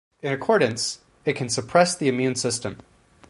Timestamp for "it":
1.25-1.33